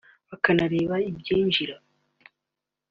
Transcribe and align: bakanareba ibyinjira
bakanareba 0.29 0.95
ibyinjira 1.09 1.75